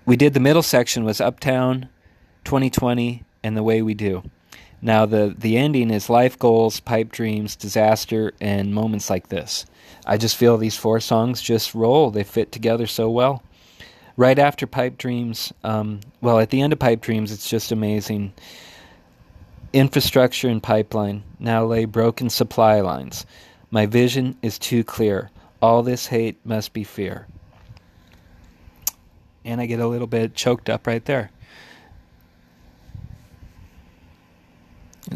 [0.06, 1.88] we did the middle section was Uptown,
[2.44, 4.24] 2020, and the way we do.
[4.82, 9.66] Now the the ending is life goals, pipe dreams, disaster, and moments like this.
[10.06, 12.12] I just feel these four songs just roll.
[12.12, 13.42] They fit together so well.
[14.18, 18.34] Right after Pipe Dreams, um, well, at the end of Pipe Dreams, it's just amazing.
[19.74, 23.26] Infrastructure and pipeline now lay broken supply lines.
[23.70, 25.30] My vision is too clear.
[25.62, 27.28] All this hate must be fear.
[29.44, 31.32] And I get a little bit choked up right there.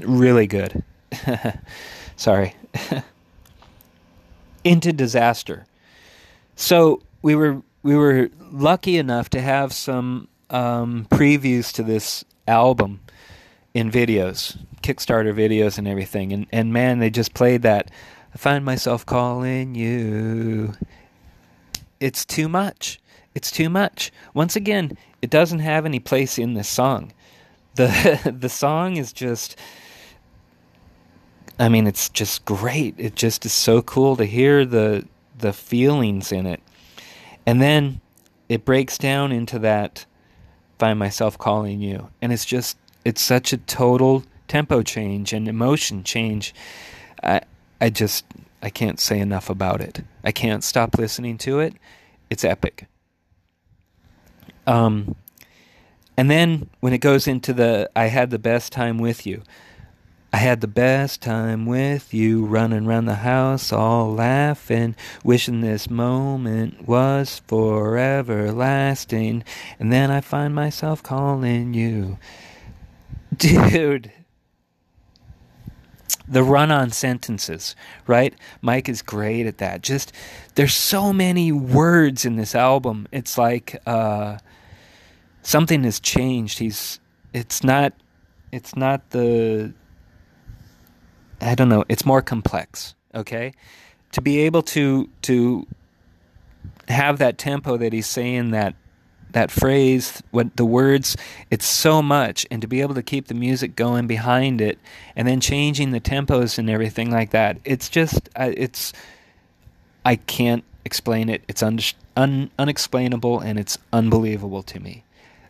[0.03, 0.83] Really good.
[2.15, 2.55] Sorry.
[4.63, 5.65] Into disaster.
[6.55, 13.01] So we were we were lucky enough to have some um, previews to this album
[13.73, 16.33] in videos, Kickstarter videos and everything.
[16.33, 17.91] And and man, they just played that.
[18.33, 20.73] I find myself calling you.
[21.99, 22.99] It's too much.
[23.35, 24.11] It's too much.
[24.33, 27.13] Once again, it doesn't have any place in this song.
[27.75, 29.57] The the song is just
[31.59, 32.95] I mean, it's just great.
[32.97, 35.07] It just is so cool to hear the
[35.37, 36.61] the feelings in it.
[37.45, 38.01] And then
[38.49, 40.05] it breaks down into that
[40.81, 42.09] find myself calling you.
[42.23, 46.53] And it's just it's such a total tempo change and emotion change.
[47.23, 47.41] I
[47.79, 48.25] I just
[48.61, 50.01] I can't say enough about it.
[50.23, 51.73] I can't stop listening to it.
[52.29, 52.87] It's epic.
[54.67, 55.15] Um
[56.17, 59.43] and then when it goes into the I had the best time with you.
[60.33, 65.89] I had the best time with you, running around the house, all laughing, wishing this
[65.89, 69.43] moment was forever lasting.
[69.77, 72.17] And then I find myself calling you.
[73.35, 74.11] Dude.
[76.27, 77.75] The run on sentences,
[78.07, 78.33] right?
[78.61, 79.81] Mike is great at that.
[79.81, 80.13] Just,
[80.55, 83.07] there's so many words in this album.
[83.11, 84.37] It's like uh,
[85.41, 86.59] something has changed.
[86.59, 86.99] He's,
[87.33, 87.93] it's not,
[88.51, 89.73] it's not the,
[91.41, 93.53] I don't know, it's more complex, okay?
[94.13, 95.67] To be able to, to
[96.87, 98.75] have that tempo that he's saying that
[99.33, 101.15] that phrase, what the words,
[101.49, 104.79] it's so much, and to be able to keep the music going behind it,
[105.15, 108.93] and then changing the tempos and everything like that, it's just, uh, it's,
[110.05, 111.43] I can't explain it.
[111.47, 111.79] It's un-
[112.15, 115.03] un- unexplainable, and it's unbelievable to me.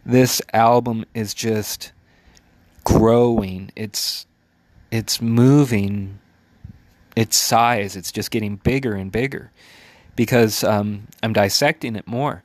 [0.06, 1.92] This album is just
[2.84, 3.72] growing.
[3.76, 4.26] It's,
[4.92, 6.20] it's moving.
[7.14, 9.52] Its size, it's just getting bigger and bigger,
[10.16, 12.42] because um, I'm dissecting it more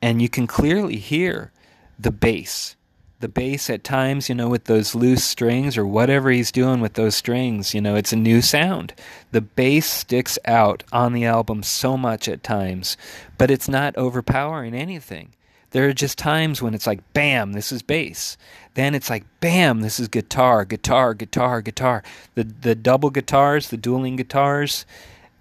[0.00, 1.52] and you can clearly hear
[1.98, 2.76] the bass.
[3.20, 6.94] The bass at times, you know, with those loose strings or whatever he's doing with
[6.94, 8.94] those strings, you know, it's a new sound.
[9.32, 12.96] The bass sticks out on the album so much at times,
[13.36, 15.30] but it's not overpowering anything.
[15.70, 18.36] There are just times when it's like, bam, this is bass.
[18.74, 22.02] Then it's like, bam, this is guitar, guitar, guitar, guitar.
[22.36, 24.86] The the double guitars, the dueling guitars,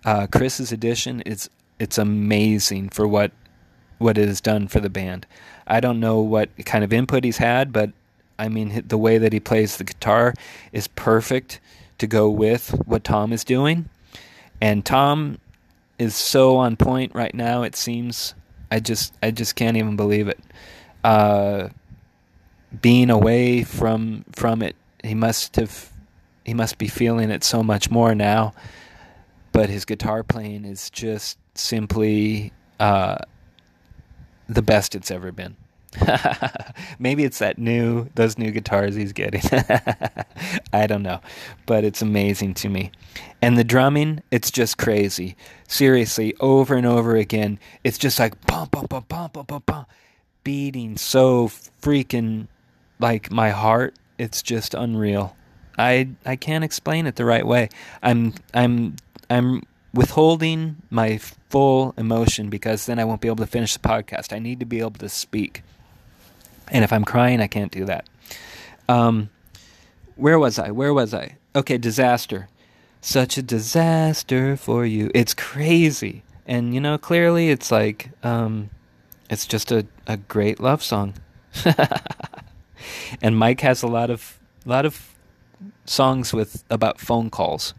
[0.04, 3.32] uh, Chris's edition, it's it's amazing for what
[3.98, 5.26] what it has done for the band.
[5.66, 7.92] I don't know what kind of input he's had, but
[8.40, 10.34] I mean the way that he plays the guitar
[10.72, 11.60] is perfect
[11.98, 13.90] to go with what Tom is doing.
[14.62, 15.40] and Tom
[16.00, 17.64] is so on point right now.
[17.64, 18.34] It seems
[18.72, 20.40] I just I just can't even believe it.
[21.04, 21.70] Uh,
[22.82, 25.92] being away from from it, he must have
[26.46, 28.54] he must be feeling it so much more now.
[29.52, 33.18] But his guitar playing is just simply uh,
[34.48, 35.56] the best it's ever been.
[37.00, 39.42] Maybe it's that new those new guitars he's getting.
[40.74, 41.22] I don't know,
[41.66, 42.92] but it's amazing to me.
[43.42, 45.36] And the drumming, it's just crazy.
[45.68, 49.86] Seriously, over and over again, it's just like pum pum pum pum pum pum
[50.44, 51.48] beating so
[51.82, 52.48] freaking
[53.00, 53.96] like my heart.
[54.18, 55.36] It's just unreal.
[55.78, 57.70] I I can't explain it the right way.
[58.04, 58.96] I'm I'm
[59.30, 59.64] I'm
[59.98, 64.32] withholding my full emotion because then I won't be able to finish the podcast.
[64.32, 65.64] I need to be able to speak.
[66.68, 68.08] And if I'm crying, I can't do that.
[68.88, 69.32] Um,
[70.16, 70.70] where was I?
[70.70, 71.38] Where was I?
[71.56, 72.48] Okay, disaster.
[73.02, 75.10] Such a disaster for you.
[75.16, 76.22] It's crazy.
[76.46, 78.70] And, you know, clearly it's like, um,
[79.32, 81.16] it's just a, a great love song.
[83.22, 85.16] and Mike has a lot of, lot of
[85.86, 87.74] songs with, about phone calls.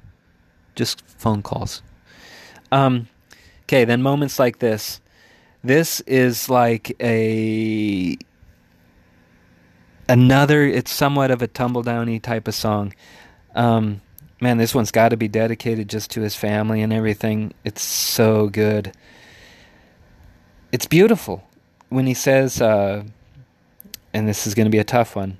[0.75, 1.81] Just phone calls.
[2.71, 3.09] Um,
[3.65, 5.01] okay, then moments like this.
[5.63, 8.17] This is like a
[10.09, 12.95] another it's somewhat of a tumbledowny type of song.
[13.55, 14.01] Um,
[14.41, 17.53] man this one's got to be dedicated just to his family and everything.
[17.65, 18.93] It's so good.
[20.71, 21.45] It's beautiful.
[21.89, 23.05] When he says uh,
[24.13, 25.39] and this is going to be a tough one.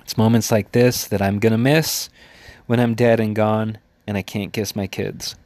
[0.00, 2.10] It's moments like this that i'm going to miss
[2.66, 5.36] when i'm dead and gone and i can't kiss my kids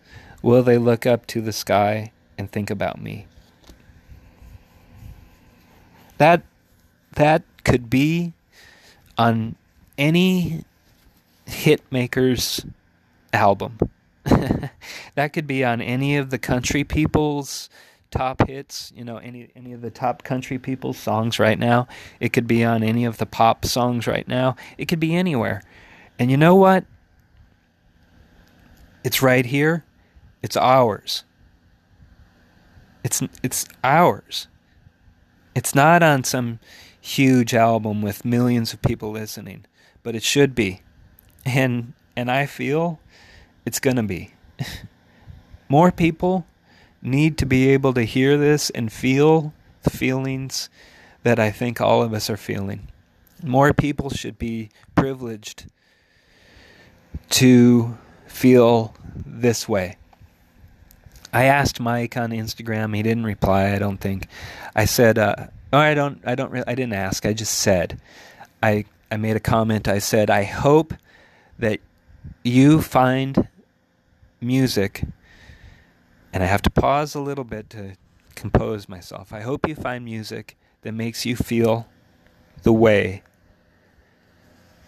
[0.46, 3.26] will they look up to the sky and think about me
[6.18, 6.40] that
[7.14, 8.32] that could be
[9.18, 9.56] on
[9.98, 10.64] any
[11.46, 12.64] hit maker's
[13.32, 13.76] album.
[15.16, 17.68] that could be on any of the country people's
[18.12, 21.88] top hits, you know, any any of the top country people's songs right now.
[22.20, 24.54] It could be on any of the pop songs right now.
[24.78, 25.60] It could be anywhere.
[26.20, 26.84] And you know what?
[29.02, 29.84] It's right here.
[30.46, 31.24] It's ours.
[33.02, 34.46] It's it's ours.
[35.56, 36.60] It's not on some
[37.00, 39.64] huge album with millions of people listening,
[40.04, 40.82] but it should be.
[41.44, 43.00] And and I feel
[43.64, 44.34] it's going to be.
[45.68, 46.46] More people
[47.02, 50.70] need to be able to hear this and feel the feelings
[51.24, 52.86] that I think all of us are feeling.
[53.42, 55.66] More people should be privileged
[57.30, 59.96] to feel this way.
[61.32, 62.94] I asked Mike on Instagram.
[62.96, 63.72] He didn't reply.
[63.72, 64.28] I don't think.
[64.74, 66.22] I said, uh, Oh, I don't.
[66.24, 66.50] I don't.
[66.50, 67.26] Really, I didn't ask.
[67.26, 68.00] I just said.
[68.62, 69.88] I I made a comment.
[69.88, 70.94] I said I hope
[71.58, 71.80] that
[72.42, 73.48] you find
[74.40, 75.04] music,
[76.32, 77.92] and I have to pause a little bit to
[78.34, 79.34] compose myself.
[79.34, 81.86] I hope you find music that makes you feel
[82.62, 83.22] the way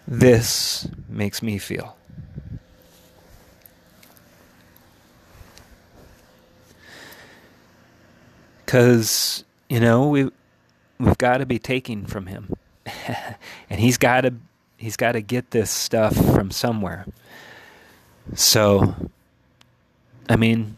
[0.07, 1.98] this makes me feel.
[8.69, 10.29] Because, you know, we
[10.99, 12.53] we've got to be taking from him,
[13.71, 14.35] and he's got to
[14.77, 17.07] he's got to get this stuff from somewhere.
[18.35, 18.95] So,
[20.29, 20.77] I mean,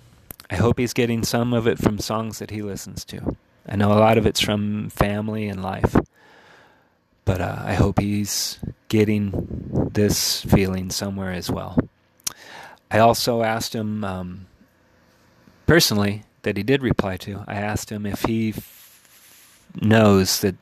[0.49, 3.37] I hope he's getting some of it from songs that he listens to.
[3.69, 5.97] I know a lot of it's from family and life,
[7.25, 11.77] but uh, I hope he's getting this feeling somewhere as well.
[12.89, 14.47] I also asked him um,
[15.67, 17.45] personally that he did reply to.
[17.47, 18.55] I asked him if he
[19.81, 20.57] knows that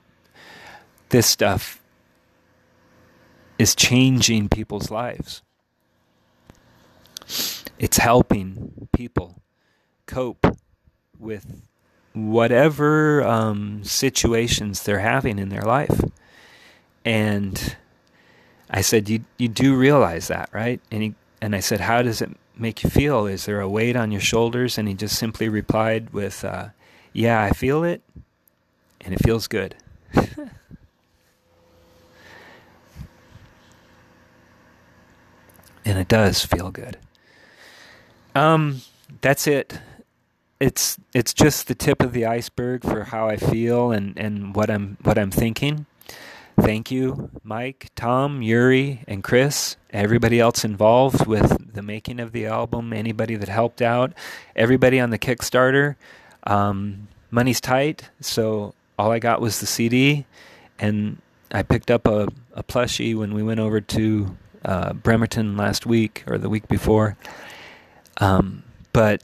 [1.10, 1.80] this stuff
[3.58, 5.42] is changing people's lives.
[7.78, 9.42] It's helping people
[10.06, 10.46] cope
[11.18, 11.62] with
[12.12, 16.00] whatever um, situations they're having in their life.
[17.04, 17.76] And
[18.70, 22.20] I said, "You you do realize that, right?" And he and I said, "How does
[22.20, 23.26] it make you feel?
[23.26, 26.68] Is there a weight on your shoulders?" And he just simply replied with, uh,
[27.12, 28.02] "Yeah, I feel it,
[29.00, 29.74] and it feels good.
[35.88, 36.98] and it does feel good.
[38.34, 38.82] Um,
[39.20, 39.80] that's it.
[40.60, 44.70] It's it's just the tip of the iceberg for how I feel and, and what
[44.70, 45.86] I'm what I'm thinking.
[46.60, 52.46] Thank you, Mike, Tom, Yuri, and Chris, everybody else involved with the making of the
[52.46, 54.12] album, anybody that helped out,
[54.56, 55.96] everybody on the Kickstarter.
[56.44, 60.26] Um, money's tight, so all I got was the CD,
[60.78, 65.86] and I picked up a, a plushie when we went over to uh, Bremerton last
[65.86, 67.16] week or the week before.
[68.18, 69.22] Um, but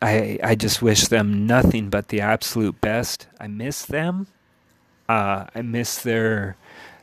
[0.00, 3.26] I I just wish them nothing but the absolute best.
[3.38, 4.28] I miss them.
[5.10, 6.54] Uh, I miss their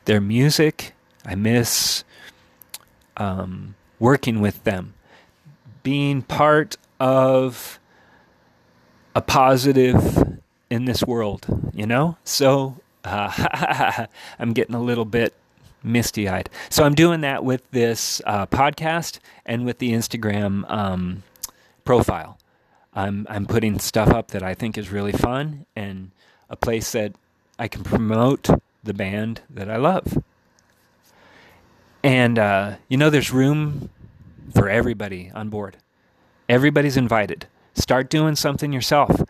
[0.06, 0.94] their music.
[1.26, 2.04] I miss
[3.18, 4.94] um, working with them,
[5.82, 7.78] being part of
[9.14, 10.40] a positive
[10.70, 11.70] in this world.
[11.74, 14.06] You know, so uh,
[14.38, 15.34] I'm getting a little bit
[15.82, 16.48] misty eyed.
[16.70, 21.24] So I'm doing that with this uh, podcast and with the Instagram um,
[21.84, 22.38] profile.
[22.94, 26.12] I'm I'm putting stuff up that I think is really fun and
[26.48, 27.12] a place that
[27.58, 28.48] I can promote
[28.84, 30.22] the band that I love.
[32.02, 33.90] And uh, you know, there's room
[34.54, 35.76] for everybody on board.
[36.48, 37.46] Everybody's invited.
[37.74, 39.20] Start doing something yourself.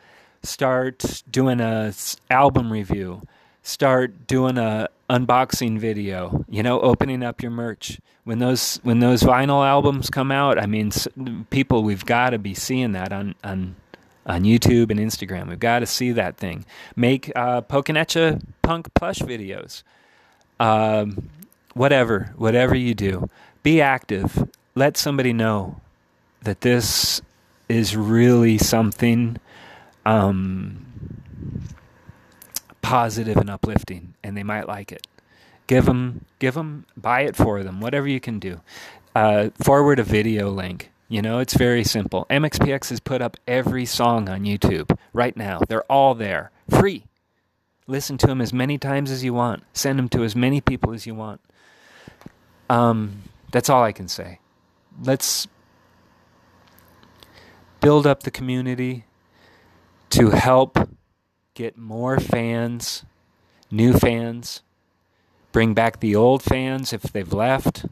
[0.42, 1.92] Start doing a
[2.30, 3.22] album review.
[3.62, 6.44] Start doing a unboxing video.
[6.48, 10.58] You know, opening up your merch when those when those vinyl albums come out.
[10.58, 10.92] I mean,
[11.50, 13.76] people, we've got to be seeing that on on
[14.28, 15.48] on YouTube and Instagram.
[15.48, 16.66] We've got to see that thing.
[16.94, 19.82] Make uh, punk plush videos.
[20.60, 21.30] Um,
[21.74, 23.30] whatever, whatever you do,
[23.62, 24.48] be active.
[24.74, 25.80] Let somebody know
[26.42, 27.22] that this
[27.68, 29.38] is really something
[30.04, 30.86] um,
[32.82, 35.06] positive and uplifting, and they might like it.
[35.66, 37.80] Give them, give them, buy it for them.
[37.80, 38.60] Whatever you can do.
[39.14, 40.90] Uh, forward a video link.
[41.08, 42.26] You know, it's very simple.
[42.28, 45.60] MXPX has put up every song on YouTube right now.
[45.66, 47.06] They're all there, free.
[47.86, 49.64] Listen to them as many times as you want.
[49.72, 51.40] Send them to as many people as you want.
[52.68, 54.40] Um, that's all I can say.
[55.02, 55.48] Let's
[57.80, 59.04] build up the community
[60.10, 60.90] to help
[61.54, 63.06] get more fans,
[63.70, 64.62] new fans,
[65.52, 67.86] bring back the old fans if they've left,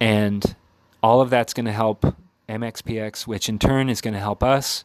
[0.00, 0.56] and
[1.02, 2.14] all of that's going to help
[2.48, 4.84] MXPX, which in turn is going to help us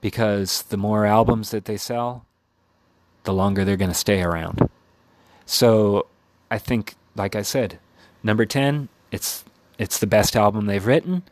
[0.00, 2.26] because the more albums that they sell,
[3.24, 4.68] the longer they're going to stay around.
[5.46, 6.06] So
[6.50, 7.78] I think, like I said,
[8.22, 9.44] number 10, it's,
[9.78, 11.22] it's the best album they've written.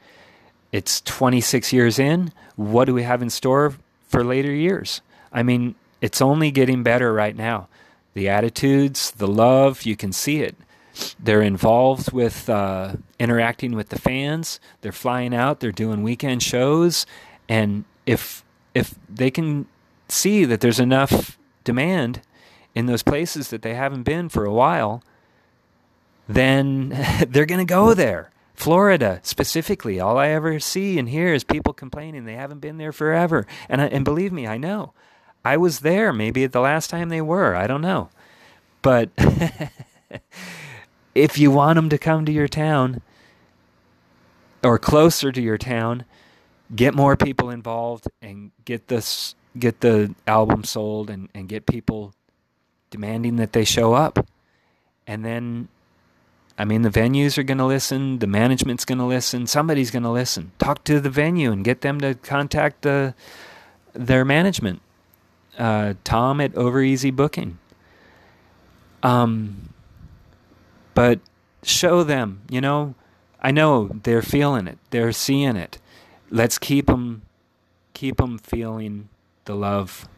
[0.73, 2.33] It's 26 years in.
[2.57, 3.75] What do we have in store
[4.09, 5.01] for later years?
[5.33, 7.69] I mean, it's only getting better right now.
[8.15, 10.57] The attitudes, the love, you can see it.
[11.19, 14.61] They're involved with uh, interacting with the fans.
[14.81, 15.61] They're flying out.
[15.61, 17.07] They're doing weekend shows,
[17.49, 19.67] and if if they can
[20.09, 22.23] see that there's enough demand
[22.75, 25.03] in those places that they haven't been for a while,
[26.29, 26.89] then
[27.29, 28.31] they're going to go there.
[28.55, 32.93] Florida specifically, all I ever see and hear is people complaining they haven't been there
[32.93, 33.47] forever.
[33.71, 34.93] And I, and believe me, I know.
[35.45, 37.55] I was there maybe the last time they were.
[37.55, 38.11] I don't know.
[38.83, 39.09] But
[41.21, 43.03] if you want them to come to your town
[44.63, 46.05] or closer to your town,
[46.75, 52.15] get more people involved and get this get the album sold and, and get people
[52.91, 54.27] demanding that they show up.
[55.07, 55.69] And then
[56.59, 60.53] I mean the venues are gonna listen, the management's gonna listen, somebody's gonna listen.
[60.59, 63.15] Talk to the venue and get them to contact the
[63.93, 64.81] their management.
[65.59, 67.59] Uh, Tom at Over Easy Booking.
[69.03, 69.71] Um
[70.95, 71.21] but
[71.63, 72.95] show them, you know,
[73.41, 74.79] I know they're feeling it.
[74.91, 75.79] They're seeing it.
[76.31, 77.23] Let's keep them
[77.95, 79.09] keep them feeling
[79.45, 80.09] the love.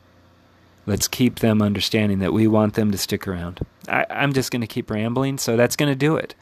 [0.85, 3.61] Let's keep them understanding that we want them to stick around.
[3.89, 6.35] I, I'm just going to keep rambling, so that's going to do it.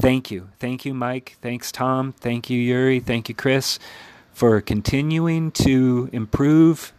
[0.00, 0.48] Thank you.
[0.60, 1.36] Thank you, Mike.
[1.42, 2.12] Thanks, Tom.
[2.12, 3.00] Thank you, Yuri.
[3.00, 3.80] Thank you, Chris,
[4.32, 6.92] for continuing to improve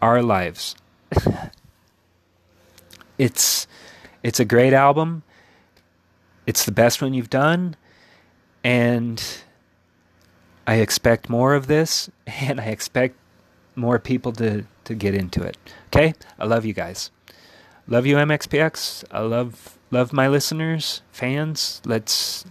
[0.00, 0.74] our lives.
[3.18, 3.66] it's
[4.22, 5.22] it's a great album
[6.46, 7.76] it's the best one you've done,
[8.64, 9.22] and
[10.66, 13.16] I expect more of this, and I expect
[13.74, 15.56] more people to, to get into it.
[15.88, 16.14] Okay?
[16.38, 17.10] I love you guys.
[17.88, 19.04] Love you, MXPX.
[19.10, 21.82] I love love my listeners, fans.
[21.84, 22.44] Let's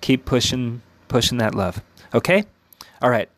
[0.00, 1.82] keep pushing pushing that love.
[2.12, 2.44] Okay?
[3.00, 3.28] All right.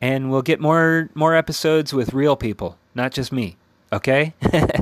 [0.00, 3.56] And we'll get more more episodes with real people, not just me.
[3.92, 4.34] Okay?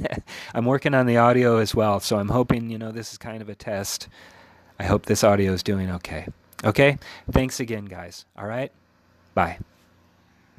[0.55, 3.41] I'm working on the audio as well, so I'm hoping, you know, this is kind
[3.41, 4.09] of a test
[4.79, 6.27] I hope this audio is doing okay.
[6.65, 6.99] Okay?
[7.31, 8.25] Thanks again, guys.
[8.37, 8.73] All right?
[9.35, 9.59] Bye.